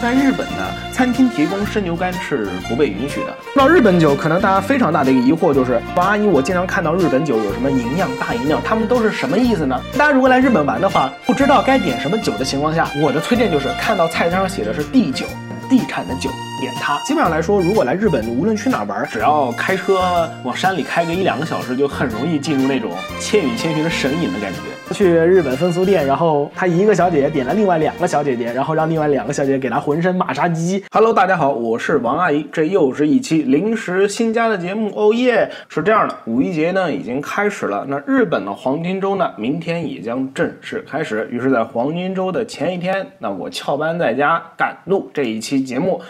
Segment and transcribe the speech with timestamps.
[0.00, 3.36] 在日本呢，餐厅提供生牛肝是不被允许的。
[3.52, 9.78] 说到日本酒，可能大家非常大的一个疑惑就是，王阿姨，我经常看到日本酒有什么营养大营养，他们都是什么意思呢？
[9.98, 15.26] 大家如果来日本玩的话，不知道该点什么酒的情况下，我的推荐就是看到菜单上写的是地酒。
[15.68, 16.28] 地产的酒
[16.60, 22.90] 点它，基本上来说，如果来日本，无论去哪玩，只要开车往山里开个一两个小时，就很容易进入那种
[23.22, 24.58] 《千与千寻》的神隐的感觉。
[24.92, 30.84] 去日本风俗店，然后他一个小姐姐点了另外两个小姐姐，然后让另外两个小姐姐给他浑身马杀鸡。
[30.90, 34.92] Hello，大家好，我是王阿姨，这又是一期临时新加的节目。
[34.96, 41.28] 哦耶，是这样的，五一节呢已经开始了，那日本的黄金周呢明天也将正式开始。
[41.30, 45.60] 于是，在黄金周的前一天，那我翘班在家赶录这一期。
[45.60, 46.00] 节目，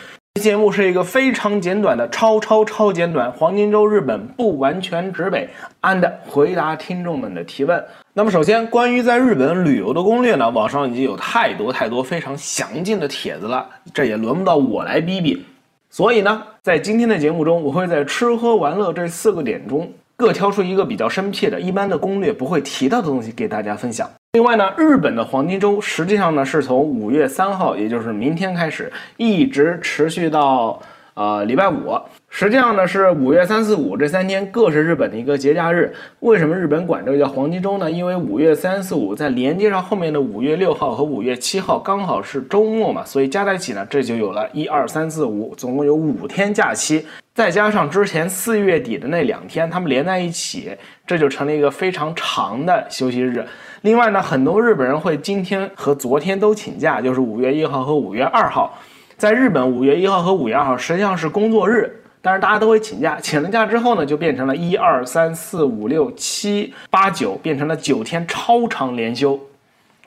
[0.41, 3.31] 节目是一个非常简短的，超超超简短。
[3.31, 5.49] 黄金周日本不完全指北
[5.83, 7.85] ，and 回答听众们的提问。
[8.15, 15.45] 那么首先，关于在日本旅游的攻略呢，网上已经有太多太多非常详尽的帖子了，这也轮不到我来逼逼。
[15.91, 19.93] 所以呢，在今天的节目中，我会在吃喝玩乐这四个点中。
[20.17, 24.11] 各挑出一个比较生僻的、一般的攻略不会提到的东西给大家分享。
[24.33, 30.81] 另外呢，日本的黄金周实际上呢是从五月三号，也就是明天开始，一直持续到
[31.15, 31.99] 呃礼拜五。
[32.29, 35.93] 实际上呢，是五月三四五这三天各是日本的一个节假日。
[36.21, 37.91] 为什么日本管这个叫黄金周呢？
[37.91, 47.05] 因为五月三四五在连接上后面的五月六号和五月七号刚好是周末嘛，所以加在一起呢，这就有了一二三四五，总共有五天假期。
[47.35, 50.71] 再加上之前四月底的那两天，他们连在一起，
[51.07, 53.45] 这就成了一个非常长的休息日。
[53.83, 58.79] 另外呢，很多日本人会今天和昨天都请假，就是五月一号和五月二号。
[59.21, 61.95] 在日本，五月一号和五月二号实际上是工作日。
[62.23, 69.39] 但是大家都会请假，请了假之后呢，就变成了一二三四五六七八九，变成了九天超长连休。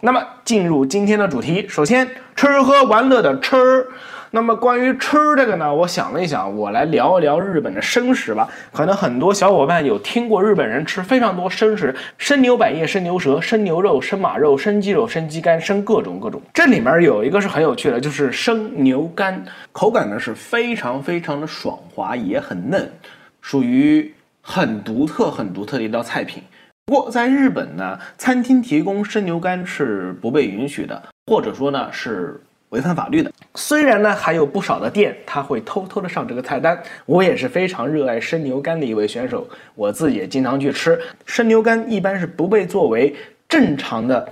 [0.01, 3.85] 那么进入今天的主题，首先吃喝玩乐的吃。
[4.35, 8.49] 那么关于吃这个呢，我想了一想，我来聊一聊日本的生食吧。
[8.71, 16.41] 可能很多小伙伴有听过日本人吃非常多生食，生牛百叶、生牛舌、生牛肉、生马肉、生鸡肉、生鸡肝、生各种各种。
[16.51, 22.91] 这里面有一个是很有趣的，就是生牛肝，口感呢是非常非常的爽滑，也很嫩，
[23.39, 24.11] 属于
[24.41, 26.41] 很独特、很独特的一道菜品。
[26.87, 32.41] 不过在日本呢，餐厅提供生牛肝是不被允许的，或者说呢是。
[32.73, 36.75] 违反法律的，虽然呢还有不少的店他会偷偷的上这个菜单。
[37.05, 43.15] 我也是非常热爱生牛肝的一位选手，我自己也经常去吃生牛肝，一般是不被作为
[43.47, 44.27] 正常的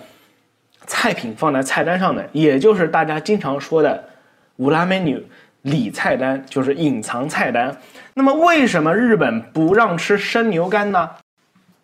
[0.88, 4.04] 菜品放在菜单上的，也就是大家经常说的
[4.58, 5.24] “乌拉美女”
[5.62, 7.78] 里菜单，就是隐藏菜单。
[8.16, 11.12] 那么为什么日本不让吃生牛肝呢？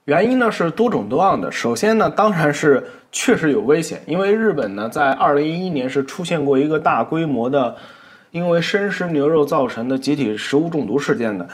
[0.08, 1.52] 原因呢是多种多样的。
[1.52, 2.84] 首先呢，当然是。
[3.10, 7.74] 确实有危险，因为日本呢，在二零一一年是出现过一个大规模的，
[8.32, 11.48] 因为生食牛肉造成的集体食物中毒事件的。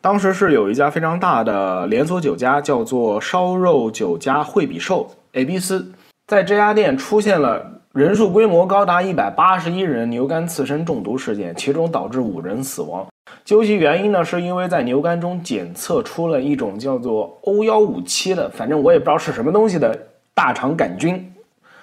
[0.00, 5.86] 当时是有一家非常大的连锁酒家，叫做烧肉酒家惠比寿 A B 斯，
[6.26, 13.06] 在这家店出现了人数规模高达一百八十一人牛肝刺身中毒事件，其中导致五人死亡。
[13.44, 19.96] 究其原因呢，是因为在牛肝中检测出了一种叫做 O 幺五七的，反正我也不知道是什么东西的。
[20.34, 21.32] 大肠杆菌，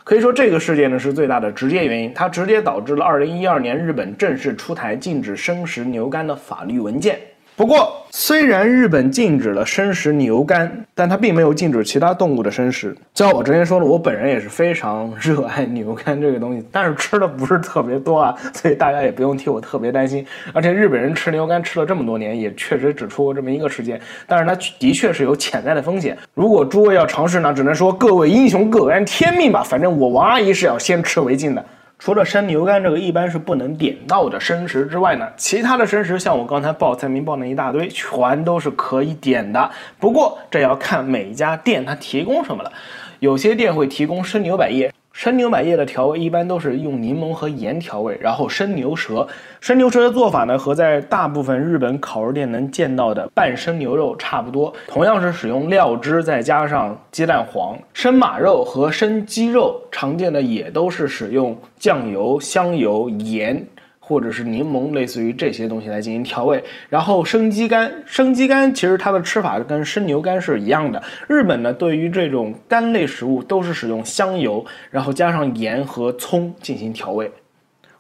[0.04, 7.18] 可以说这个事件呢是最大的直接原因，它直接导致了二零一二年日本正式出台禁止生食牛肝的法律文件。
[7.56, 12.96] 不过，虽然日本禁止了生食牛肝，但它并没有禁止其他动物的生食。
[13.14, 20.26] 就像我之前说的，我本人也是非常热爱牛肝这个东西，但是吃的不是特别多啊，所以大家也不用替我特别担心。
[20.52, 26.18] 而且日本人吃牛肝吃了这么多年，也确实只出过这么一个事件，但是它的确是有潜在的风险。
[26.34, 31.64] 如果诸位要尝试呢，只能说各位英雄各安天命吧，反正我王阿姨是要先吃为敬的。
[32.06, 39.72] 除了生牛肝这个一般是不能点到的生食之外呢，其他的生食像我刚才报菜名报那一大堆，全都是可以点的。
[40.02, 42.74] 不过这要看每一家店它提供什么了，
[43.20, 44.94] 有些店会提供生牛百叶。
[45.14, 49.26] 生牛百叶的调味一般都是用柠檬和盐调味，然后生牛舌。
[49.62, 57.78] 生牛舌的做法呢，和在大部分日本烤肉店能见到的半生牛肉差不多，同样是使用料汁再加上鸡蛋黄。
[57.94, 63.66] 生马肉和生鸡肉常见的也都是使用酱油、香油、盐。
[64.06, 66.62] 或者是柠檬，类似于这些东西来进行调味。
[66.90, 71.02] 然后生鸡肝，生鸡肝其实它的吃法跟生牛肝是一样的。
[71.26, 77.32] 日本呢，对于这种肝类食物都是使用香油，然后加上盐和葱进行调味。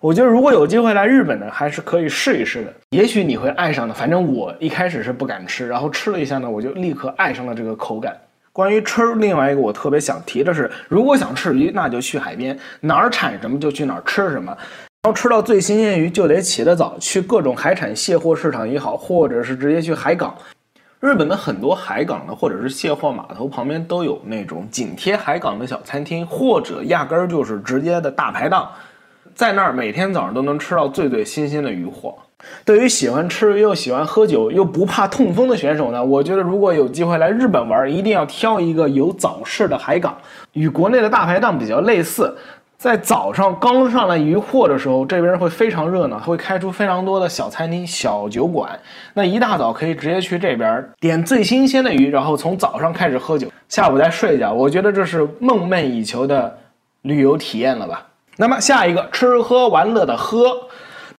[0.02, 2.74] 我觉得如果有机会来日本呢，还是可以试一试的。
[2.90, 3.94] 也许你会爱上的。
[3.94, 8.14] 反正我一开始是不敢吃，然后吃了一下呢，我就立刻爱上了这个口感。
[8.52, 14.56] 关于吃，另外一个我特别想提的是，如果想吃鱼，那就去海边，哪儿产什么就去哪儿吃什么。
[15.06, 20.34] 然后吃到最新鲜鱼就得起得早，去各种海产卸货市场也好，或者是直接去海港。
[21.02, 28.72] 日本的很多海港呢，或者是卸货码头旁边都有那种紧贴海港的小餐厅，或者压根儿就是直接的大排档，
[29.36, 32.16] 在那儿每天早上都能吃到最最新鲜的鱼货。
[32.64, 40.16] 对于喜欢吃又喜欢喝酒又不怕痛风的选手呢，我觉得如果有机会来日本玩，一定要挑一个有早市的海港，
[40.54, 42.38] 与国内的大排档比较类似。
[42.84, 48.78] 在早上刚上来鱼货的时候，这边会非常热闹，会开出非常多的小餐厅、小酒馆。
[49.14, 54.52] 那一大早可以直接去这边点最新鲜的鱼，然后从早上开始喝酒，下午再睡一觉。
[54.52, 56.58] 我觉得这是梦寐以求的
[57.04, 58.06] 旅游体验了吧？
[58.36, 60.44] 那么下一个吃喝玩乐的喝，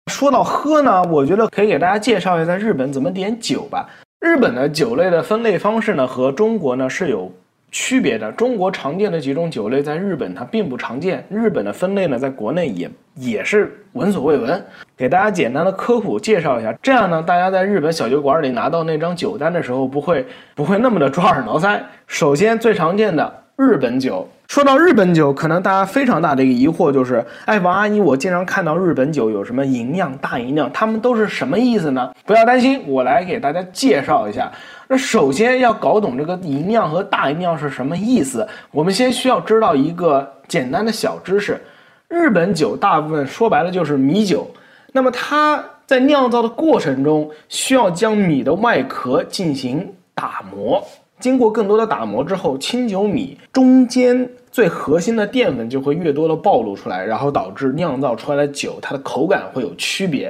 [0.05, 3.89] 说到喝呢，我觉得可以给大家介绍一下在日本怎么点酒吧。
[4.19, 7.31] 日本的酒类的分类方式呢，和中国呢是有。
[7.77, 11.21] 区别的中国常见的几种酒类，在日本它并不常见。
[11.29, 14.65] 日本的分类呢，在国内也也是闻所未闻。
[14.95, 20.25] 给大家简单的科普介绍一下，这样呢，大家在日本小酒馆里拿到那张酒单的时候，不会
[20.55, 21.77] 不会那么的抓耳挠腮。
[22.07, 24.25] 首先，最常见的日本酒。
[24.47, 32.11] 说到日本酒，可能大家非常大的一个疑惑就是，哎，王阿姨，我经常看到日本酒有什么银酿、大银酿，他们都是什么意思呢？
[32.25, 34.51] 不要担心，我来给大家介绍一下。
[34.87, 41.59] 那首先要搞懂这个银酿和大银酿是什么意思，我们先需要知道一个简单的小知识：
[42.07, 44.49] 日本酒大部分说白了就是米酒，
[44.93, 50.81] 那么它在酿造的过程中需要将米的外壳进行打磨。
[51.25, 60.27] 经过更多的打磨之后，清酒米中间最核心的淀粉就会越多的暴露出来，然后导致酿造出来的酒它的口感会有区别。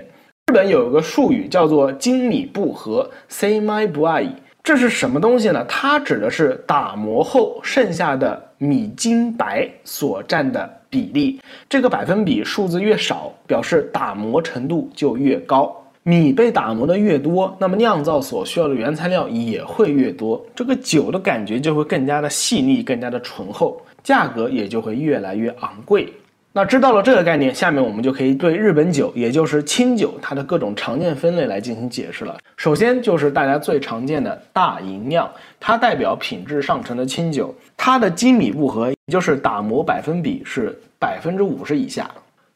[0.47, 4.29] 日本有一个术语叫做“精米不和 （semi b u
[4.63, 5.65] 这是什么东西呢？
[5.67, 15.75] 它指的是打磨后剩下的米精白所占的比例，这个百分比数字越少，表示打磨程度就越高。
[16.07, 26.13] 米被打磨的越多，那么酿造所需要的原材料也会越多，这个酒的感觉就会更加的细腻，更加的醇厚，价格也就会越来越昂贵。
[26.53, 32.37] 那知道了这个概念，下面我们就可以对日本酒，也就是清酒，它的各种常见分类来进行解释了。
[32.55, 35.27] 首先就是大家最常见的大吟酿，
[35.59, 42.07] 它代表品质上乘的清酒，它的精米不合，也就是打磨百分比是百分之五十以下。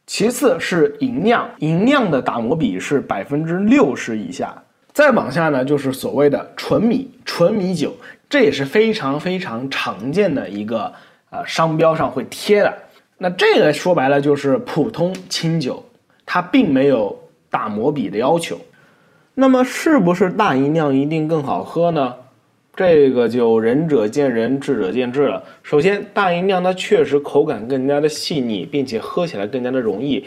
[0.10, 4.52] 其次是银酿，银酿的打磨比是百分之六十以下。
[4.92, 7.94] 再往下呢，就是所谓的纯米、纯米酒，
[8.28, 10.92] 这也是非常非常常见的一个
[11.30, 12.74] 呃商标上会贴的。
[13.20, 15.86] 那这个说白了就是普通清酒，
[16.26, 17.16] 它并没有
[17.52, 18.60] 打磨比的要求。
[19.36, 22.16] 那么是不是大银酿一定更好喝呢？
[22.80, 25.44] 这个就仁者见仁，智者见智了。
[25.64, 30.24] 首先，大吟酿它确实口感更加的细腻，并且喝起来更加的容易，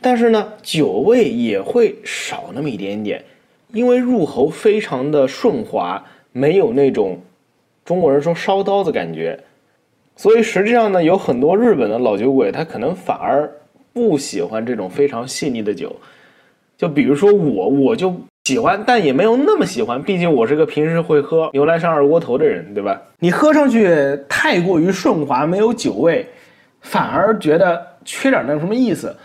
[0.00, 3.24] 但是呢，酒味也会少那么一点点，
[3.72, 7.20] 因为入喉非常的顺滑，没有那种
[7.84, 9.38] 中国人说烧刀子感觉。
[10.16, 13.48] 所以实际上呢，有很多日本的老酒鬼，他可能反而
[13.92, 15.94] 不喜欢这种非常细腻的酒。
[16.76, 18.12] 就比如说我，我就。
[18.46, 20.00] 喜欢，但也没有那么喜欢。
[20.00, 23.02] 毕竟我是个平时会喝牛栏山二锅头的人，对吧？
[23.18, 23.90] 你喝上去
[24.28, 26.24] 太过于顺滑，没有酒味，
[26.80, 29.16] 反而觉得缺点那什么意思。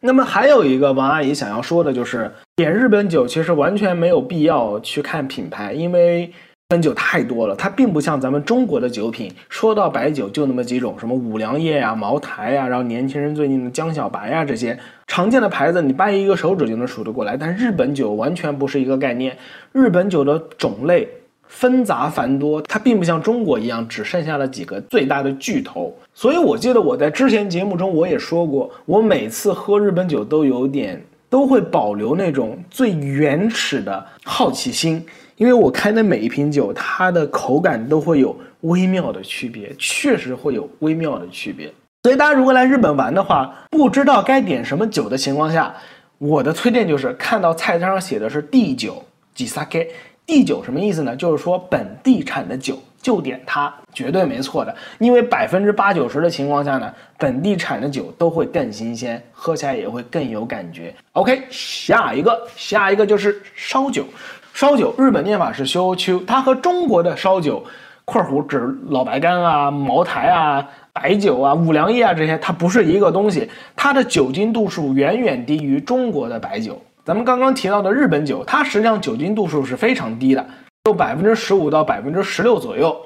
[0.00, 6.32] 那么还有一个王阿姨想要说的就是，点日本酒其实完全没有必要去看品牌，因为。
[6.70, 9.32] 日本酒太多了，它并不像咱们中国的酒品。
[9.48, 17.38] 说到白酒，就那么几种，什么五粮液呀、茅台呀，然后年轻人最近的江小白呀，这些常见的牌子，你掰一个手指就能数得过来。
[17.38, 19.34] 但日本酒完全不是一个概念。
[19.72, 21.08] 日本酒的种类
[21.46, 25.96] 纷杂繁多，它并不像中国一样只剩下了几个最大的巨头。
[26.12, 35.02] 所以我记得我在之前节目中我也说过，我每次喝日本酒都有点都会保留那种最原始的好奇心。
[35.38, 41.72] 因为我开的每一瓶酒，它的口感都会有微妙的区别，确实会有微妙的区别。
[42.02, 45.74] 所以大家如果来日本玩的话，不知道该点什么酒的情况下，
[46.18, 49.04] 我的推荐就是看到菜单上写的是地酒
[49.34, 49.90] 吉萨 K，
[50.26, 51.14] 地酒什么意思呢？
[51.16, 54.74] 就是说本地产的酒就点它，绝对没错的。
[54.98, 60.94] 因为百分之八九十的情况下呢，本地产的酒都会更新鲜，喝起来也会更有感觉。
[61.12, 64.04] OK，下一个，下一个就是烧酒。
[64.52, 67.64] 烧酒，日本念法是修秋，它和中国的烧酒
[68.04, 76.82] （括弧指老白干啊、茅台啊、白酒啊、五粮液啊这些）它不是一个东西，它的酒精度数远远低于中国的白酒。
[77.04, 80.44] 咱们刚刚提到的日本酒，它实际上酒精度数是非常低的，
[80.88, 82.96] 有百分之十五到百分之十六左右。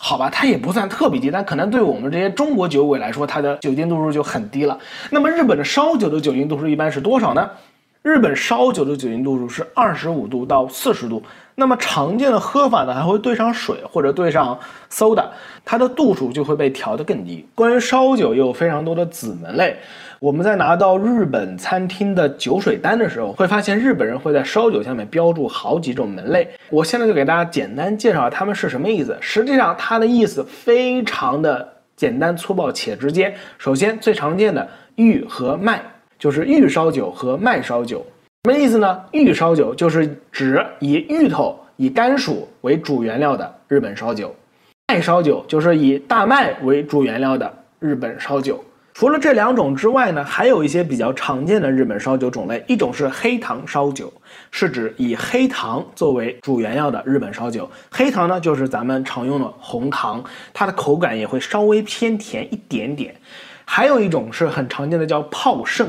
[0.00, 4.78] 好吧，它也不算特别低，但可能对我们这些中国酒鬼来说，它的酒精度数就很低了。
[5.10, 7.50] 那么日本的烧酒的酒精度数一般是多少呢？
[8.02, 11.20] 日本烧酒的酒精度数是二十五度到四十度。
[11.56, 14.56] 那么常见的喝法呢，还会兑上水或者兑上
[14.88, 15.24] soda，
[15.64, 17.44] 它的度数就会被调得更低。
[17.56, 19.76] 关于烧酒，也有非常多的子门类。
[20.20, 26.48] 我们在拿到日本餐厅的酒水单的时候，会发现日本人会在烧酒下面标注好几种门类。
[26.70, 29.16] 我现在就给大家简单介绍它们是什么意思。
[29.20, 33.32] 实际上，它的意思非常的简单粗暴且直接。
[33.58, 35.80] 首先，最常见的玉和麦，
[36.18, 38.04] 就是玉烧酒和麦烧酒。
[38.42, 39.00] 什么意思呢？
[39.12, 44.26] 玉烧酒就是指以芋头、以甘薯为主原料的日本烧酒；
[44.88, 48.64] 麦烧酒就是以大麦为主原料的日本烧酒。
[48.98, 52.64] 除了这两种之外呢，还有一些比较常见的日本烧酒种类。
[52.66, 54.12] 一种是黑糖烧酒，
[54.50, 57.70] 是指以黑糖作为主原料的日本烧酒。
[57.92, 63.14] 黑糖呢，就是咱们常用的红糖，它的口感也会稍微偏甜一点点。
[63.64, 65.88] 还有一种是很常见的，叫泡盛。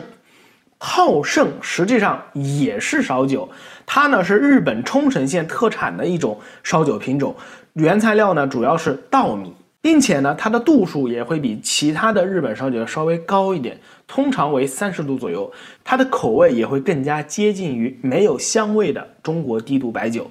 [0.78, 3.50] 泡盛实际上也是烧酒，
[3.88, 7.36] 它呢是日本冲绳县特产的一种烧酒品种，
[7.74, 9.52] 原材料呢主要是稻米。
[9.82, 15.52] 并且呢，它的度数也会比其他的日本烧酒稍微高一点，通常为三十度左右。
[15.84, 20.30] 它的口味也会更加接近于没有香味的中国低度白酒，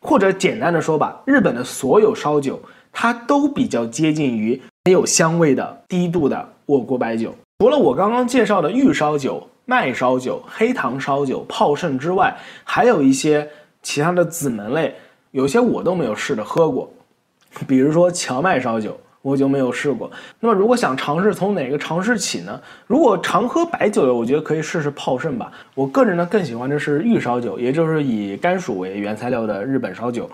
[0.00, 2.60] 或者简单的说吧，日本的所有烧酒
[2.92, 7.34] 它都比较接近于没有香味的低度的我国白酒。
[7.58, 13.48] 除了我刚刚介绍的玉烧酒、麦烧酒、黑糖烧酒、泡盛之外，还有一些
[13.82, 14.94] 其他的子门类，
[15.30, 16.92] 有些我都没有试着喝过。
[17.66, 20.10] 比如说荞麦烧酒，我就没有试过。
[20.38, 22.60] 那么如果想尝试，从哪个尝试起呢？
[22.86, 25.52] 如果常喝白酒的，我觉得可以试试泡盛吧。
[25.74, 30.30] 我个人呢更喜欢的是玉烧酒，也就是以甘薯为原材料的日本烧酒。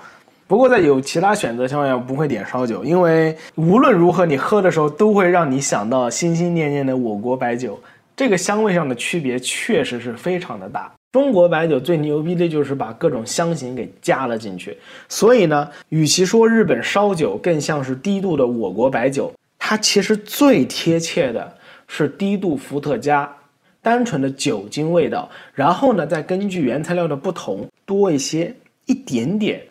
[0.46, 7.80] 不过在有其他选择情况下，不会点烧酒，因为无论如何你喝的时候都会让你想到心心念念的我国白酒，
[8.14, 10.92] 这个香味上的区别确实是非常的大。
[11.16, 14.76] 中国白酒最牛逼的就是把各种香型给加了进去，
[15.08, 21.56] 所以呢，与其说日本烧酒更像是低度的我国白酒，它其实最贴切的
[21.88, 23.35] 是低度伏特加，
[23.80, 28.54] 单纯的酒精味道，然后呢，再根据原材料的不同多一些
[28.85, 29.62] 一点点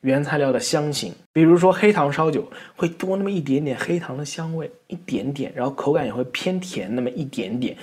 [0.00, 7.76] 原材料的香型，比如说黑糖烧酒会多那么一点点黑糖的香味，一点点，然后口感也会偏甜那么一点点，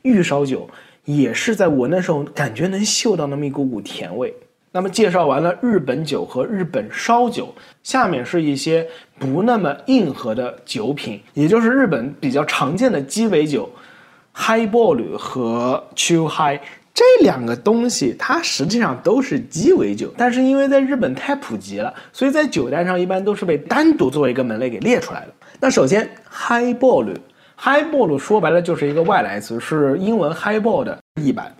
[0.00, 0.66] 玉烧酒。
[1.04, 4.32] 也是在我那时候感觉能嗅到那么一股股甜味。
[4.74, 8.86] 那么介绍完了日本酒和日本烧酒，下面是一些
[9.18, 13.68] 不那么硬核的酒品，也就是日本比较常见的鸡尾酒
[14.34, 16.58] ，Highball 和 Chu High
[16.94, 25.34] 这两个东西，它实际上都是鸡尾酒，但是因为在日本太普及了，所以在酒单上一般都是被单独作为一个门类给列出来的。
[25.60, 27.14] 那首先 Highball。
[27.62, 31.54] Highball 说白了就是一个外来词，是英文 Highball 的译版。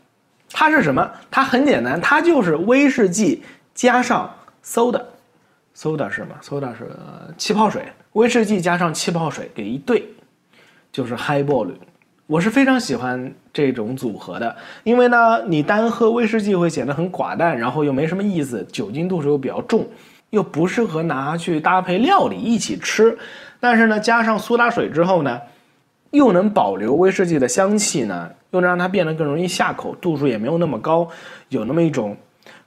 [0.50, 1.08] 它是什么？
[1.30, 4.28] 它很简单，它就是威士忌加上
[4.64, 6.90] soda，soda 是什么？soda 是
[7.38, 10.04] 气泡水，威士忌加上气泡水给一兑，
[10.90, 11.68] 就是 Highball。
[12.26, 19.86] 我是非常喜欢这种组合的，因为呢，你单喝威士忌会显得很寡淡，然后又没什么意思，酒精度数又比较重，
[20.30, 23.16] 又不适合拿去搭配料理一起吃。
[23.60, 25.40] 但是呢，加上苏打水之后呢？
[26.12, 31.08] 又能保留威士忌的香气呢，又能让它变得更容易下口，度数也没有那么高，
[31.48, 32.16] 有那么一种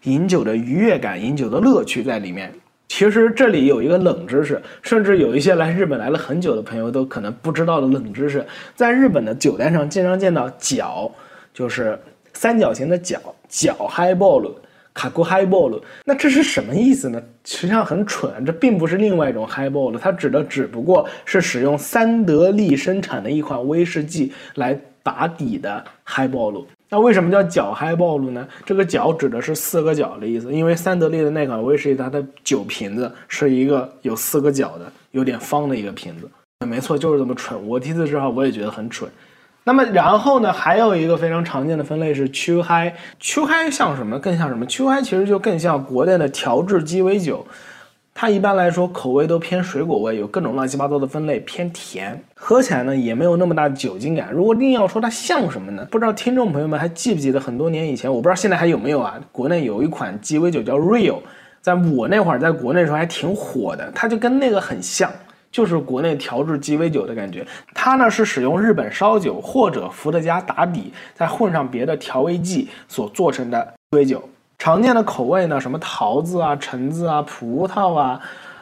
[0.03, 2.53] 饮酒的愉悦感、饮酒的乐趣在里面。
[2.87, 11.11] 其实这里有一个冷知识，甚至有一些来日本来了很久的朋友都可能不知道的冷知识，在日本的酒单上经常见到角，
[11.53, 11.99] 就是
[12.33, 14.51] 三角形的角，角 highball。
[14.95, 17.21] 卡库 highball，那这是什么意思呢？
[17.43, 26.65] 实际上很蠢，这并不是另外一种 highball，它指的只不过是使用三得利生产的一款威士忌来打底的 highball。
[26.87, 28.47] 那为什么叫角 highball 呢？
[28.65, 36.29] 这个角指的是四个角的意思，因为三得利的那款威士忌它的酒瓶子是一个有四个角的，有点方的一个瓶子。
[36.65, 37.67] 没错，就是这么蠢。
[37.67, 39.11] 我第一次知道，我也觉得很蠢。
[39.67, 42.95] 那么然后呢，还有一个非常常见的分类是秋嗨。
[43.19, 44.19] 秋嗨像什么？
[44.19, 44.63] 更像什么？
[44.67, 47.43] 秋嗨其实就更像国内的调制鸡尾酒。
[48.13, 54.31] 它一般来说口味都偏水果味，有各种乱七八糟的分类，偏甜，喝起来呢也没有那么大的酒精感。
[54.31, 55.83] 如果硬要说它像什么呢？
[55.89, 59.19] 不知道听众朋友们还记不记得很多年以前，我不知道现在还有没有啊？
[59.31, 61.17] 国内有一款鸡尾酒叫 Real，
[61.59, 65.11] 在我那会儿在国内的时候还挺火的，它就跟那个很像。
[65.55, 74.21] 就是国内调制鸡尾酒的感觉，它呢是使用日本烧酒或者伏特加打底，再混上别的调味剂所做成的鸡尾酒。
[74.59, 78.19] 常见的口味呢，什么桃子啊、橙子啊、葡萄啊，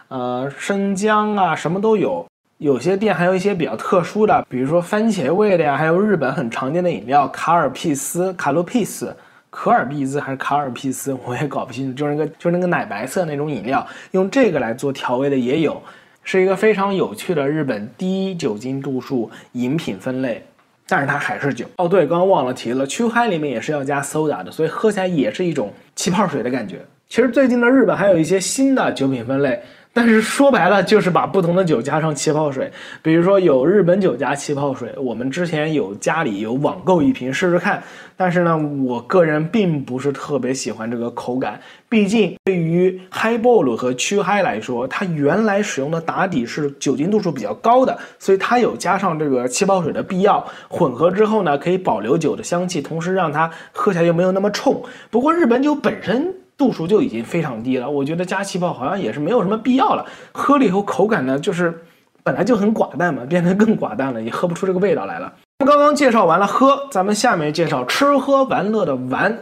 [0.09, 2.23] 呃，生姜啊，什么都有。
[2.59, 9.17] 有些店还有一些比较特殊的，比如说番茄味的呀，还有日本很常见的饮料卡尔皮斯、卡洛皮斯、
[9.49, 15.81] 可尔必兹还是卡尔皮斯，我也搞不清楚，就是那个就是那个奶白色那种饮料，用这个来做调味的也有，
[16.23, 20.43] 是一个非常有趣的日本低酒精度数饮品分类，
[20.87, 21.65] 但是它还是酒。
[21.77, 26.79] 哦，对，刚刚忘了提了，曲嗨里面也是要加 soda 的，所以喝起来也是一种气泡水的感觉。
[27.09, 29.61] 其实最近的日本还有一些新的酒品分类。
[29.95, 32.71] 但是说白了就是把不同的酒加上气泡水，
[33.03, 37.83] 比如说有日本酒加气泡水，我们之前有家里有网购一瓶试试看，
[38.17, 50.43] 但是呢，我个人并不是特别喜欢这个口感，毕竟对于 Highball 和曲嗨来说，它原来使用的打底是酒精度数比较高的，所以它有加上这个气泡水的必要。
[50.69, 54.83] 混合之后呢，可以保留酒的香气，同时让它喝起来又没有那么冲。
[55.11, 56.33] 不过日本酒本身。
[56.57, 60.05] 度数就已经非常低了，我觉得加气泡好像也是没有什么必要了。
[60.31, 61.83] 喝了以后口感呢，就是
[62.23, 65.33] 本来就很寡淡嘛，变得更寡淡了，也喝不出这个味道来了。
[65.65, 69.39] 刚刚介绍完了喝，咱们下面介绍吃喝玩乐的玩。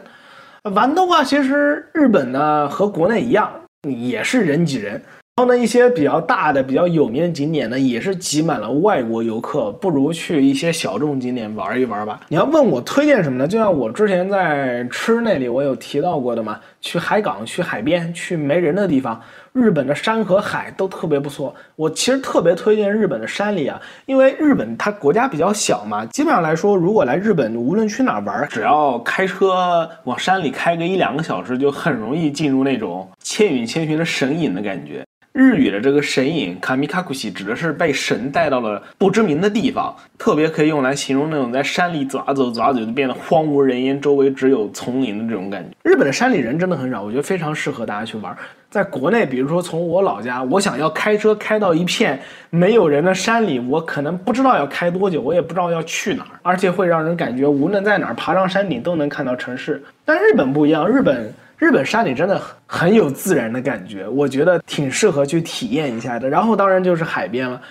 [0.74, 3.51] 玩的话，其实日本呢和国内一样，
[3.88, 5.01] 也是人挤人。
[5.38, 12.19] 然后呢，一些比较大的、比较有名的景点呢，也是挤满了外国游客，不如去一些小众景点玩一玩吧。
[12.27, 13.47] 你要问我推荐什么呢？
[13.47, 19.19] 就像我之前在吃那里，我有提到过的嘛，去海港、去海边、去没人的地方，
[19.53, 21.55] 日本的山和海都特别不错。
[21.75, 35.03] 我其实特别推荐日本的山里啊，因为日本它国家比较小嘛，基本上来说，如果来日本，无论去哪玩，只要开车往山里开个一两个小时，就很容易进入那种千与千寻的神隐的感觉。
[35.33, 45.69] 日语的这个神隐卡米卡库西指的是被神带到了不知名的地方，特别可以用来形容那种在山里走啊走走啊走就变得荒无人烟，周围只有丛林的这种感觉。
[45.83, 48.35] 日本的山里人真的很少，我觉得非常适合大家去玩。
[48.69, 52.19] 在国内，比如说从我老家，我想要开车开到一片
[52.50, 59.81] 没有人的山里，我可能不知道要开多久，我也不知道要去哪儿，而且会让人感觉无论在哪儿爬上山顶都能看到城市。
[60.03, 61.33] 但日本不一样，日本。
[61.62, 66.28] 日本山里真的很有自然的感觉，我觉得挺适合去体验一下的。
[66.28, 67.62] 然后当然就是海边了，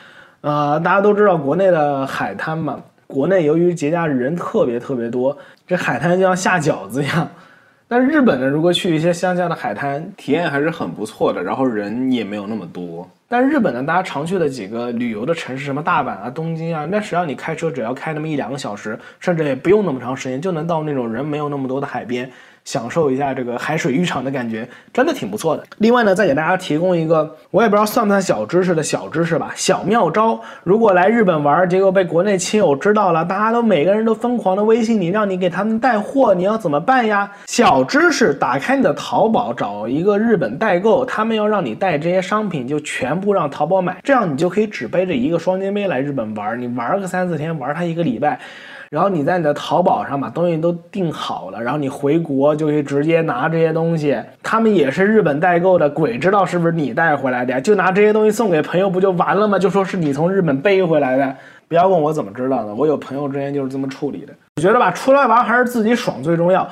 [0.43, 7.29] 呃，大家都知道国内的海滩嘛，国内由于节假日人特别特别多，这海滩就像下饺子一样。
[7.89, 13.11] 但日本呢，如果去一些乡下的海滩，体验还是很不错的，然后人也没有那么多。
[13.27, 22.31] 但日本呢，大家常去的几个旅游的城市，什么大阪啊、东京啊，那实际上你开车只要开那么一两个小时，甚至也不用那么长时间，就能到那种人没有那么多的海边。
[22.65, 25.65] 享受一下这个海水浴场的感觉，真的挺不错的。
[25.79, 30.41] 另外呢，再给大家提供一个，我也不知道算不算小知识的小知识吧，小妙招。
[30.63, 37.31] 如果来日本玩，结果被国内亲友知道了，大家都每个人都疯狂的微信你，让你给他们带货，你要怎么办呀？
[37.47, 48.39] 小知识，打开你的淘宝，找一个日本代购，他们要让你带这些商品，就全部让淘宝买，这样你就可以只背着一个双肩背来日本玩，你玩个三四天，玩它一个礼拜。
[48.91, 54.21] 然后你在你的淘宝上把东西都订好了，然后你回国就可以直接拿这些东西。
[54.43, 57.61] 他们也是日本代购的，鬼知道是不是你带回来的呀？
[57.61, 59.57] 就拿这些东西送给朋友不就完了吗？
[59.57, 61.37] 就说是你从日本背回来的，
[61.69, 64.33] 不要问我怎么知道的，我有朋友之前就是这么处理的。
[64.57, 66.69] 我觉得吧，出来玩还是自己爽最重要。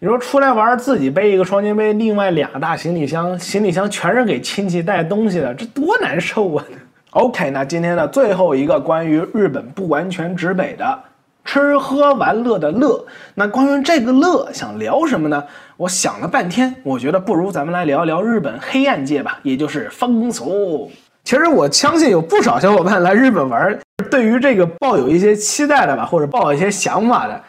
[0.00, 6.64] 你说出来玩自己背一个双肩背，另外俩大行李箱，行李箱全是给亲戚带东西的，这多难受啊！
[7.10, 10.98] OK，那今天的最后一个关于日本不完全指北的。
[11.44, 15.44] 吃喝玩乐的乐，那关于这个乐，想聊什么呢？
[15.76, 20.90] 我想了半天，我觉得不如咱们来聊一聊日本黑暗界吧，也就是风俗。
[21.24, 23.78] 其实我相信有不少小伙伴来日本玩，
[24.10, 27.40] 对于这个抱有一些期待的吧，或者抱有一些想法的。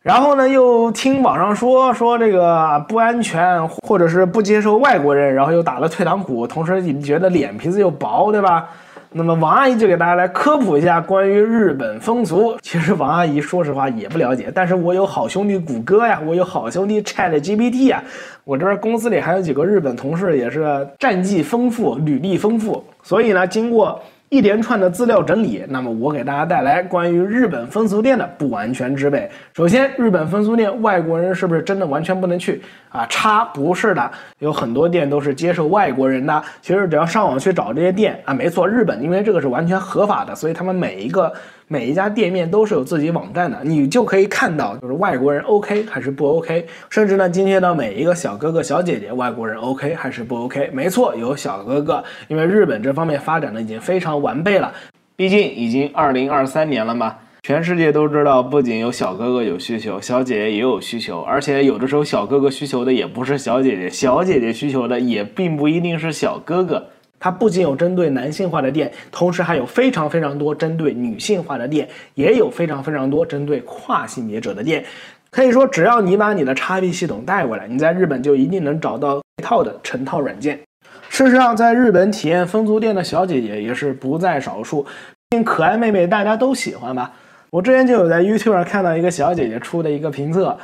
[0.00, 8.68] 然后呢，又听网上说说这个不安全，或者是不接受外国人，然后又打了退堂鼓，同时你们觉得脸皮子又薄，对吧？
[9.14, 12.56] 那么王阿姨就给大家来科普一下关于日本风俗。
[12.62, 18.02] 其实王阿姨说实话也不了解，但是我有好兄弟谷歌呀，我有好兄弟 Chat GPT 呀，
[18.44, 24.00] 我这边公司里还有几个日本同事也是战绩丰富、履历丰富，所以呢，经过。
[24.32, 29.30] 一连串的资料整理，那么我给大家带来关于日本风俗店的不完全之辈。
[29.54, 33.04] 首先，日本风俗店外国人是不是真的完全不能去啊？
[33.10, 36.42] 差不是的，有很多店都是接受外国人的。
[36.62, 41.30] 其实只要上网去找这些店啊，没错，日本因为这个是完全合法的，所以他们每一个。
[41.68, 50.70] 每一家店面都是有自己网站的，你就可以看到，就是外国人 OK 还是不 OK，甚至呢，今天的每一个小哥哥小姐姐，外国人 OK 还是不 OK？
[50.72, 54.72] 没错，有小哥哥，因为日本这方面发展的已经非常完备了，
[55.16, 66.88] 毕竟已经二零二三年了嘛，全世界都知道，不仅有小哥哥有需求，小姐姐也有需求，而且有的时候小哥哥需求的也不是小姐姐，小姐姐需求的也并不一定是小哥哥。
[67.22, 74.84] 它不仅有针对男性化的店，同时还有非常非常多针对女性化的店，也有非常非常多针对跨性别者的店。
[75.30, 80.58] 可以说，只要你把你的 XP 系统带过来，你在日本就一定能找到一套的成套软件。
[81.08, 84.84] 事实上，在日本体验风俗店的小姐姐也是不在少数，
[85.44, 87.12] 可爱妹妹大家都喜欢吧？
[87.50, 90.58] 我之前就有在 YouTube 上看到一个小姐姐出的一个评测，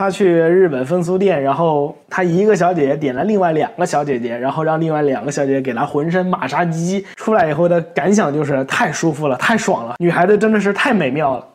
[0.00, 11.46] 他去日本风俗店，然后他一个小姐姐点了另外两个小姐姐，然后让另外两个小姐姐给他浑身马杀鸡，出来以后的感想就是太舒服了，太爽了，女孩子真的是太美妙了。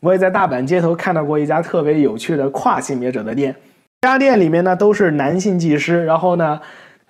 [0.00, 3.54] 我也在大阪街头看到过一家特别有趣的跨性别者的店，
[4.00, 6.60] 这家店里面呢都是男性技师，然后呢。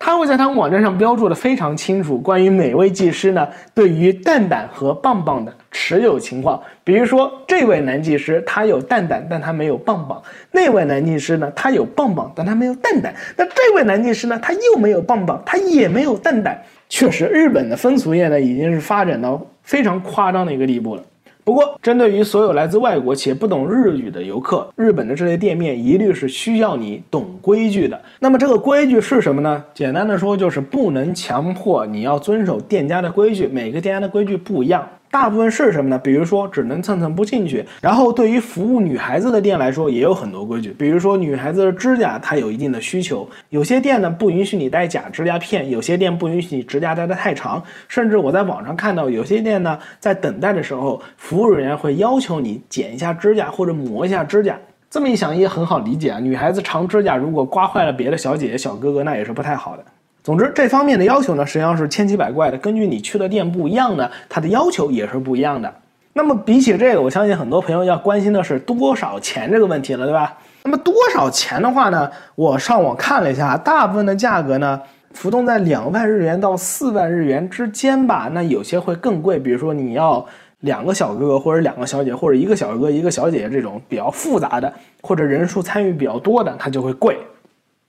[0.05, 6.61] 他会在他们网站上标注的非常清楚，关于每位技师呢对于蛋蛋和棒棒的持有情况。
[6.83, 13.15] 比如说，这位男技师他有蛋蛋，但他没有棒棒；那位男技师呢，他有棒棒，但他没有蛋蛋。
[13.35, 16.61] 那这位男技师呢，他又没有棒棒，他也没有蛋蛋。
[16.87, 21.01] 确实，日本的风俗业呢已经是发展到非常夸张的一个地步了。
[21.45, 28.01] 不过，针对于所有来自外国且不懂日语的游客，日本的这类店面一律是需要你懂规矩的。
[28.19, 29.63] 那么，这个规矩是什么呢？
[29.71, 34.89] 简单的说，就是不能强迫你要遵守店家的规矩，每个店家的规矩不一样。
[35.15, 35.97] 大部分是什么呢？
[35.97, 37.65] 比如说只能蹭蹭不进去。
[37.79, 40.71] 然后对于服务女孩子的店来说，也有很多规矩。
[40.71, 43.25] 比如说女孩子的指甲，它有一定的需求。
[43.47, 47.63] 有些店呢不允许你戴假指甲片，有些店不允许你指甲戴得太长。
[47.87, 54.59] 甚至我在网上看到有些店呢，在等待的时候，服务人员会要求你剪一下指甲或者磨一下指甲。
[54.89, 59.85] 这么一想也很好理解啊，女孩子长指甲如果刮坏了别的小姐姐、小哥哥，那也是不太好的。
[60.25, 62.57] 总之，这方面的要求呢，实际上是千奇百怪的。
[62.57, 65.71] 根据你去的店不一样呢，它的要求也是不一样的。
[66.13, 70.35] 那么比起这个，我相信很多朋友要关心的是多少钱这个问题了，对吧？
[70.63, 74.81] 那么多少钱的话呢，我上网看了一下，大部分的价格呢，
[75.13, 78.27] 浮动在两万日元到四万日元之间吧。
[78.33, 80.25] 那有些会更贵，比如说你要
[80.61, 87.15] 两个小哥哥或者两个小姐，或者一个小哥一个小姐姐这种比较复杂的，或者人数参与比较多的，它就会贵。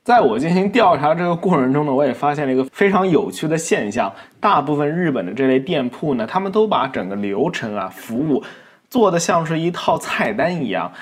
[0.07, 8.45] 在我进行调查这个过程中呢，我也发现了一个非常有趣的现象：大部分日本的这类店铺呢，他们都把整个流程啊、服务
[8.88, 10.92] 做的像是一套菜单一样，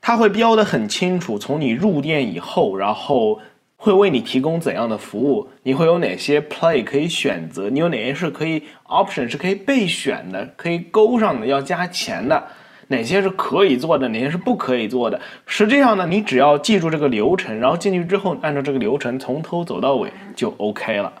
[0.00, 1.38] 他会标的很清楚。
[1.38, 3.38] 从你入店以后，然后
[3.76, 12.42] 会为你提供怎样的服务，你会有哪些 play 可以选择，你有哪些是可以 option 是可以备选的，可以勾上的，要加钱的。
[12.90, 15.20] 哪些是可以做的，哪些是不可以做的？
[15.46, 21.12] 实际上呢，你只要记住这个流程，然后进去之后按照这个流程从头走到尾就 OK 了。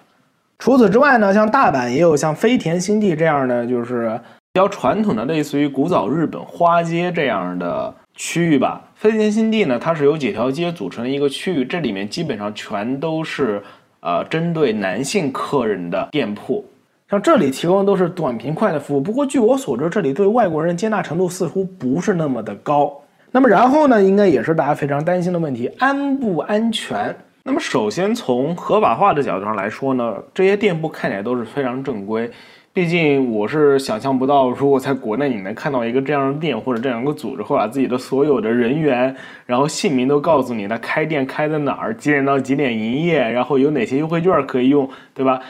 [0.58, 4.20] 除此之外呢，像大阪也有像飞田新地这样的，就是
[4.52, 8.82] 比较传统的，类似于古早日本花街这样的区域吧。
[8.96, 13.62] 飞田新地呢，它是由几条街组成的一个区域，这里面基本上全都是
[14.00, 16.64] 呃针对男性客人的店铺。
[17.10, 22.96] 像这里提供的都是短平快的服务，不过据我所知，这里对外国人接纳程度似乎不是那么的高。
[23.32, 27.12] 那么然后呢，应该也是大家非常担心的问题，安不安全？
[27.42, 32.30] 那么首先从合法化的角度上来说呢，这些店铺看起来都是非常正规。
[32.72, 45.40] 毕竟我是想象不到，如果在国内你能看到一个这样的店或者这样一个组织，会把自己的所有的人员，然后姓名都告诉你，他开店开在哪儿，几点到几点营业，然后有哪些优惠券可以用，对吧？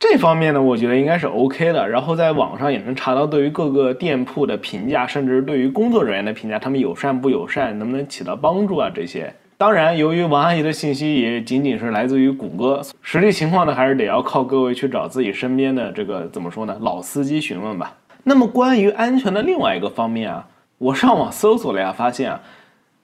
[0.00, 1.86] 这方面呢，我觉得应该是 OK 的。
[1.86, 8.90] 然后在网上也能查到对于各个店铺的评价，甚至对于工作人员的评价，他们友善不友善，能不能起到帮助啊？
[8.92, 9.32] 这些。
[9.58, 16.74] 当然，由于王阿姨的信息也仅仅是来自于谷歌，实际情况呢，还是得要靠各位去找自己身边的这个怎么说呢？
[16.80, 17.94] 老司机询问吧。
[18.24, 22.40] 那么关于安全的另外一个方面啊，我上网搜索了一下，发现啊，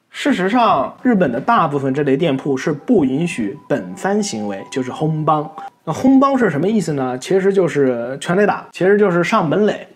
[0.09, 5.51] 事实上日本的大部分这类店铺是不允许本番行为，就是轰帮。
[5.87, 7.17] 那轰帮是什么意思呢？
[7.17, 9.87] 其实就是全垒打，其实就是上本垒，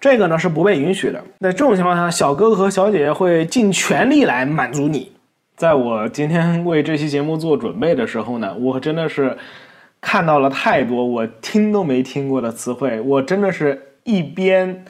[0.00, 1.22] 这个呢是不被允许的。
[1.38, 5.12] 在这种情况下，小哥哥和小姐姐会尽全力来满足你。
[5.56, 9.38] 在我今天为这期节目做准备的时候呢，我真的是
[10.00, 14.84] 看到了太多我听都没听过的词汇，我真的是一边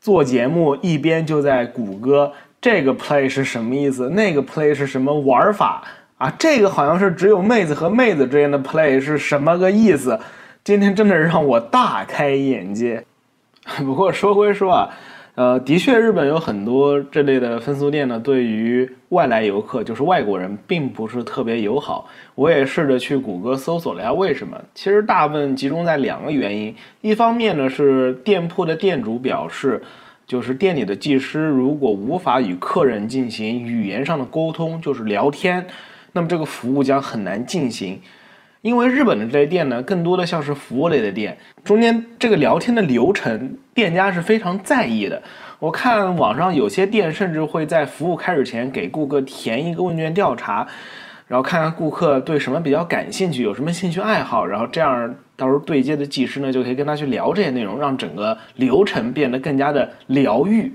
[0.00, 5.82] 做节目一边就在谷歌这个 play 是什么意思，那个 play 是什么玩法。
[6.18, 10.18] 啊，这个好像是只有妹子和妹子之间的 play 是什么个意思？
[10.62, 13.04] 今天真的让我大开眼界。
[13.78, 14.90] 不过说归说啊，
[15.34, 22.08] 呃，的确日本有很多这类的分俗店呢，对于外来游客，就是外国人，并不是特别友好。
[22.36, 26.74] 我也试着去谷歌搜索了一下为什么，其实大部分集中在两个原因。
[27.00, 29.82] 一方面呢是店铺的店主表示，
[30.26, 35.66] 就是店里的技师如果无法与客人进行语言上的沟通，就是聊天。
[36.14, 38.00] 那么这个服务将很难进行，
[38.62, 45.22] 因为日本的这些店呢，更多的像是服务类的店，中间这个聊天的流程，店家是非常在意的。
[45.58, 50.66] 我看网上有些店甚至会在服务开始前给顾客填一个问卷调查，
[51.26, 60.72] 然后看看顾客对什么比较感兴趣，有什么兴趣爱好，然后这样到时候对接的技师呢就可以跟他去聊这些内容，让整个流程变得更加的疗愈。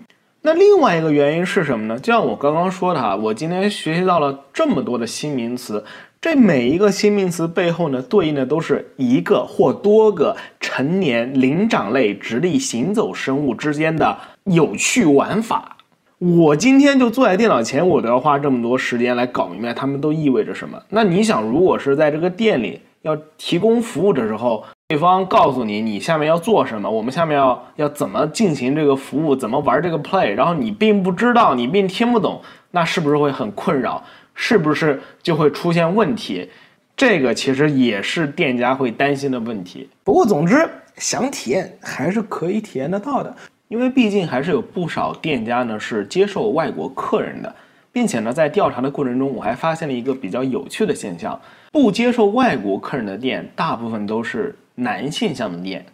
[0.49, 1.99] 那另外一个原因是什么呢？
[1.99, 5.85] 就像我刚刚说的哈，我今天学习到了这么多的新名词。
[6.19, 15.77] 这每一个新名词背后呢，对应的都是一个或多个成年灵长类直立行走生物之间的有趣玩法。
[16.17, 20.81] 我今天就坐在电脑前，我都要花这么多时间来搞明白它们都意味着什么。
[20.89, 34.03] 那你想，如果是在这个店里要提供服务的时候，对方告诉你你下面要做什么，我们下面要要怎么进行这个服务，怎么玩这个 play，然后你并不知道，你并听不懂，那是不是会很困扰？
[34.33, 36.49] 是不是就会出现问题？
[36.97, 39.87] 这个其实也是店家会担心的问题。
[40.03, 43.31] 不过，总之想体验还是可以体验得到的，
[43.67, 47.55] 因为毕竟还是有不少店家呢是接受外国客人的，
[47.91, 51.39] 并且呢，在调查的过程中，我还发现了一个比较有趣的现象：
[51.71, 55.85] 不接受外国客人的店，大部分都是男性向的店。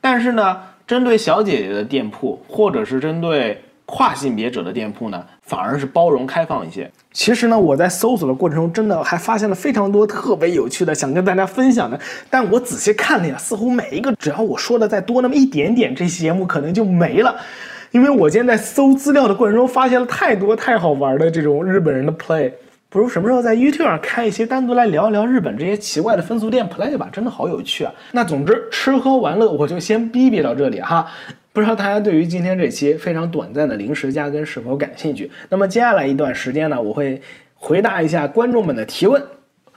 [0.00, 5.24] 但是呢，针对小姐姐的店铺，或者是针对跨性别者的店铺呢？
[5.42, 6.90] 反而是包容开放一些。
[7.12, 11.98] 其实呢，我在搜索的过程中，真的还发现了非常多特别有趣的，想跟大家分享的。
[12.28, 17.36] 但我仔细看了呀，似乎每一个只要我说的再多那么一点点，这期节目可能就没了。
[17.92, 22.50] 因为我今天在搜资料的过程中，发现了太多太好玩的这种日本人的 play。
[22.96, 27.92] 不如什么时候在 YouTube 上开一些单独来聊一聊日本这些奇怪的风俗店 play 吧，真的好有趣啊。
[28.12, 31.06] 那总之，吃喝玩乐我就先逼逼到这里哈。
[31.52, 35.30] 不知道大家对于今天这期非常短暂的零食加更是否感兴趣？
[35.50, 37.20] 那么接下来一段时间呢，我会
[37.54, 39.22] 回答一下观众们的提问。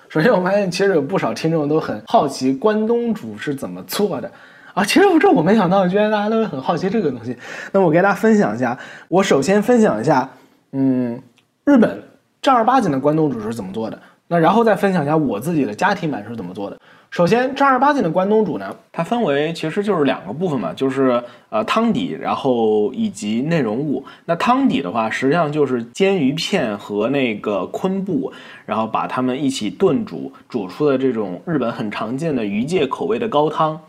[0.08, 4.32] 首先，我发现其实有不少听众都很好奇关东煮是怎么做的
[4.74, 4.86] 啊。
[4.86, 7.36] 其实这我没想到，居然大家都会很好奇这个东西。
[7.74, 8.80] 那我给大家分享一下，
[9.10, 10.30] 我首先分享一下，
[10.72, 11.22] 嗯，
[11.66, 12.02] 日本
[12.42, 14.00] 正儿八经的关东煮是怎么做的。
[14.32, 16.78] 那然后再分享一下我自己的家庭版是怎么做的。
[17.10, 24.06] 首先，正儿八经的关东煮呢，它分为其实就是两个部分嘛，就是呃汤底，然后以及内容物。
[24.26, 28.32] 那汤底的话，实际上就是煎鱼片和那个昆布，
[28.68, 33.82] 然后把它们一起炖煮，煮出的这种日本很常见的鱼介口味的高汤。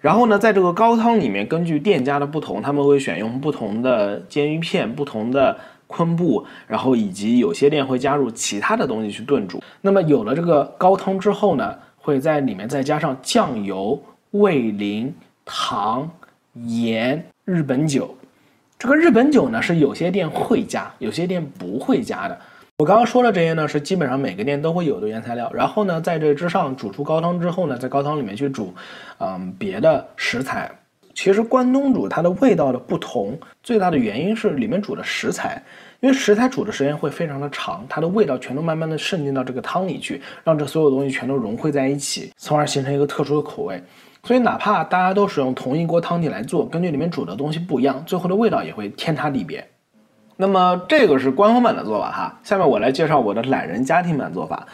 [0.00, 5.58] 然后呢，在这个高汤里面，根据店家的不同，他们会选用不同的煎鱼片、不同的
[5.90, 9.62] 昆布，然后以及有些店会加入其他的东西去炖煮。
[9.82, 11.76] 那么有了这个高汤之后呢？
[12.02, 16.10] 会在里面再加上酱油、味淋、糖、
[16.54, 18.16] 盐、日本酒。
[18.78, 22.40] 这个日本酒呢，是有些店会加，有些店不会加的。
[22.78, 25.52] 我刚刚说的这些呢，是基本上每个店都会有的原材料。
[25.52, 28.72] 然后呢，在这之上煮出高汤之后呢，在高汤里面去煮，
[29.18, 30.70] 嗯，别的食材。
[31.22, 35.62] 其实关东煮它的味道的不同，最大的原因是里面煮的食材。
[36.00, 43.84] 因为食材煮的时间会非常的长，它的味道全都慢慢的渗进到这个汤里去，让这所有东西全都融汇在一起，从而形成一个特殊的口味。
[44.24, 49.68] 所以哪怕大家都使用同一锅汤底来做，根据里面煮的东西不一样，最后的味道也会天差地别。
[50.38, 54.66] 那么这个是官方版的做法哈，下面我来介绍我的懒人家庭版做法。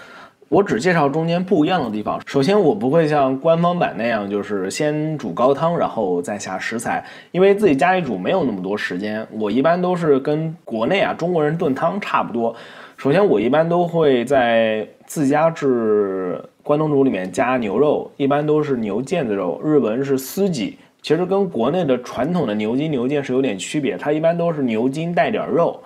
[0.48, 2.20] 我只介绍中间不一样的地方。
[2.24, 9.26] 首先，我不会像官方版那样，就是先煮高汤，然后再下食材，因为自己家里煮没有那么多时间。
[9.32, 12.54] 我一般都是跟国内啊中国人炖汤差不多。
[12.96, 25.82] 首先，我一般都会在自家制关东煮里面加牛肉，一般都是牛腱子肉，日文是司脊，其实跟国内的传统的牛筋、牛腱是有点区别，它一般都是牛筋带点肉。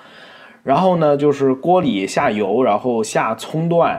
[0.62, 3.98] 然后呢，就是锅里下油，然后下葱段。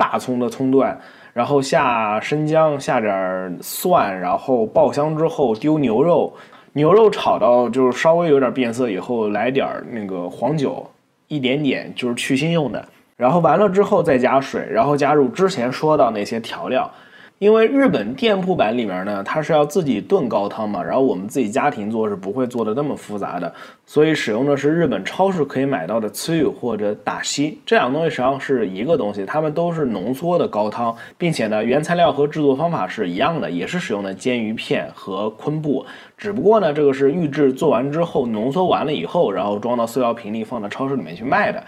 [0.00, 0.98] 大葱的葱段，
[1.34, 6.32] 然后下生姜，下点蒜，然后爆香之后丢牛肉，
[6.72, 10.90] 牛肉炒到就是稍微有点变色以后，来点那个黄酒，
[11.28, 12.82] 一点点就是去腥用的，
[13.14, 16.90] 然后完了之后再加水，然后加入之前说到那些调料。
[17.40, 23.50] 因为日本店铺版里面呢，它是要自己炖高汤嘛，然后我们自己家庭做是不会做的那么复杂的，
[23.86, 35.86] 所以使用的是日本超市可以买到的刺鱼或者打稀这两个东西，实际上是一个东西，它们都是浓缩的高汤，并且呢，原材料和制作方法是一样的，也是使用的煎鱼片和昆布，
[36.18, 41.64] 只不过呢，这个是预制做完之后浓缩完了以后，然后装到塑料瓶里放到超市里面去卖的。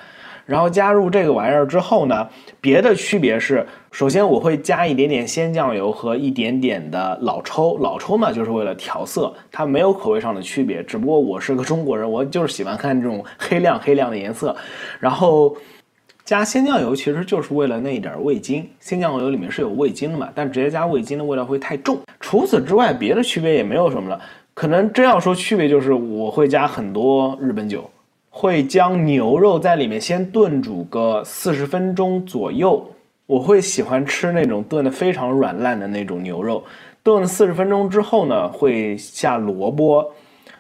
[0.47, 2.29] 然后加入这个玩意儿之后呢，
[2.61, 14.55] 别的区别是，首先我会加一点点鲜酱油和一点点的老抽，老抽呢就是为了调色，它没有口味上的区别，只不过我是个中国人，我就是喜欢看这种黑亮黑亮的颜色。
[15.01, 15.57] 然后
[16.25, 21.99] 加鲜酱油其实就是为了那一点味精，鲜酱油里面是有味精的嘛，但直接加味精的味道会太重。
[22.21, 24.21] 除此之外，别的区别也没有什么了。
[24.55, 27.89] 可能真要说区别，就是我会加很多日本酒，
[28.35, 32.85] 会将牛肉在里面先炖煮个四十分钟左右。
[33.27, 36.65] 我会喜欢吃那种炖的非常软烂的那种牛肉。
[37.03, 40.13] 炖了四十分钟之后呢，会下萝卜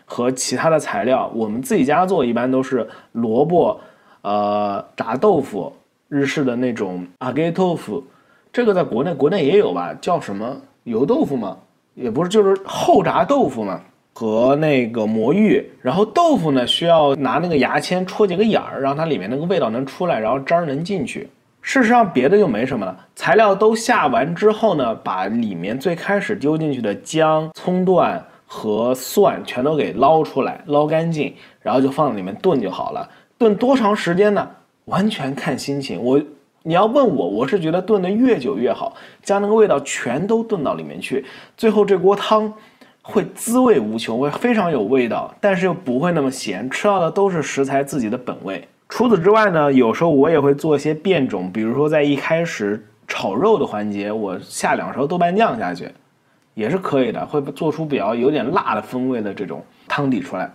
[0.05, 1.33] 和其他的材料。
[1.35, 3.81] 我们自己家做一般都是萝卜。
[4.21, 5.73] 呃，炸豆腐，
[6.09, 8.05] 日式的那种阿给豆腐，
[8.53, 9.93] 这个在国内国内也有吧？
[10.01, 11.57] 叫什么油豆腐吗？
[11.95, 13.81] 也不是，就是后炸豆腐嘛，
[14.12, 15.64] 和那个魔芋。
[15.81, 21.29] 然后豆腐呢，需要拿那个牙签戳几个眼儿，让它里面那个味道能出来，然后汁儿能进去。
[21.61, 23.07] 事实上，别的就没什么了。
[23.14, 33.09] 材料都下完之后呢，把里面最开始丢进去的姜、葱段和蒜全都给捞出来，捞干净，然后就放在里面炖就好了。
[33.38, 34.51] 炖多长时间呢？
[34.87, 36.03] 完全看心情。
[36.03, 36.20] 我，
[36.64, 41.25] 你要问我，我是觉得炖的越久越好，将那个味道全都炖到里面去，
[41.57, 42.53] 最后这锅汤
[43.03, 48.67] 会滋味无穷，会非常有味道，但是又不会那么咸，吃到的都是食材自己的本味。
[48.88, 55.91] 除此之外呢，有时候我也会做一些变种，比如说在一开始炒肉的环节，我下两勺豆瓣酱下去，
[56.55, 60.51] 也是可以的，会做出比较有点辣的风味的这种汤底出来。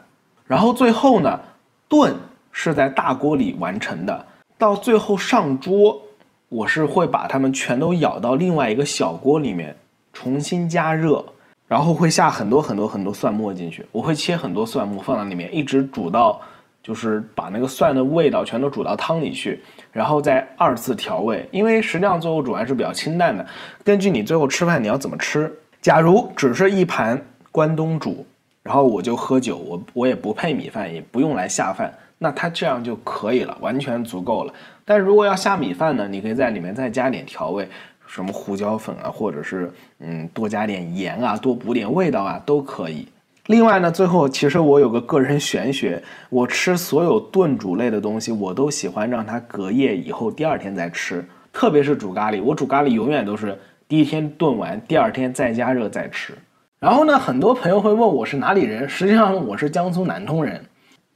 [0.45, 1.39] 然后最后呢，
[1.87, 2.15] 炖。
[2.59, 4.25] 是在大锅里完成的，
[4.57, 6.01] 到最后上桌，
[6.49, 9.77] 我是会把它们全都舀到另外一个小锅里面
[10.11, 11.23] 重新加热，
[11.67, 16.39] 然后会下很多很多很多蒜末进去，我会切很多蒜末放到里面，一直煮到
[16.81, 23.45] 就是把那个蒜的味道全都煮到汤里去，然后再二次调味，因为实际上最后煮还是比较清淡的，
[23.83, 28.25] 根据你最后吃饭你要怎么吃，假如只是一盘关东煮，
[28.63, 31.93] 然后我就喝酒，我我也不配米饭，也不用来下饭。
[32.19, 34.53] 那它这样就可以了，完全足够了。
[34.83, 37.69] 但如果要下米饭呢，你可以在里面再加点调味，
[38.07, 43.07] 什么胡椒粉啊，或者是嗯多加点盐啊，多补点味道啊，都可以。
[43.47, 56.33] 另外呢，最后其实我有个个人玄学，我吃所有炖煮类的东西，我都喜欢让它隔夜以后第二天再吃，特别是煮咖喱，我煮咖喱永远都是第一天炖完，第二天再加热再吃。
[56.79, 60.61] 然后呢，很多朋友会问我是哪里人，实际上我是江苏南通人。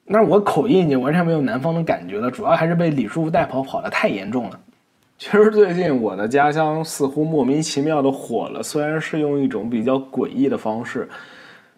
[0.05, 4.59] 那我口音已经完全没有南方的感觉了，主要还是被李师傅带跑跑的太严重了。
[5.21, 11.07] 其实最近我的家乡似乎莫名其妙的火了，虽然是用一种比较诡异的方式。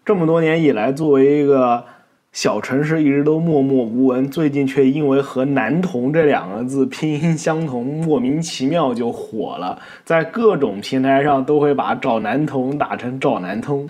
[0.02, 1.84] 这么多年以来，作为一个
[2.32, 13.86] 小城市，一直都默默无闻，最近却因为和男童这两个字拼音相同，莫名其妙就火了，在各种平台上都会把找男童打成找男通。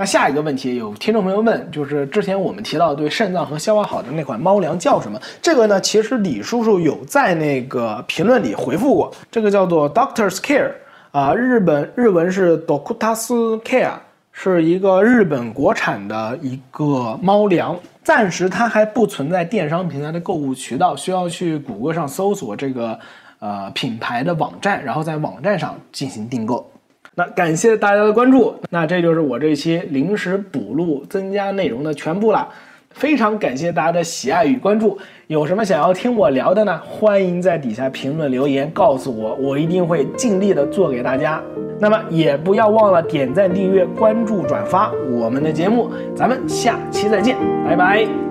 [0.00, 5.20] 那下一个问题，有听众朋友问，就是之前我们提到对肾脏和消化好的那款猫粮叫什么？
[5.42, 10.70] 这个呢，其实李叔叔有在那个评论里回复过，这个叫做 Doctor's Care
[11.10, 13.94] 啊，日本日文是 Doctor's Care，
[14.30, 22.96] 是一个日本国产的一个猫粮，暂时它还不存在电商平台的购物渠道，需要去谷歌上搜索这个
[23.40, 26.70] 呃品牌的网站，然后在网站上进行订购。
[27.18, 32.48] 那感谢大家的关注，那这就是我这期临时补录增加内容的全部了。
[32.90, 36.80] 非常感谢大家的喜爱与关注，有什么想要听我聊的呢？
[36.84, 41.42] 欢迎在底下评论留言告诉我，我一定会尽力的做给大家。
[41.80, 48.27] 那么也不要忘了点赞、订阅、关注、转发我们的节目，咱们下期再见，拜拜。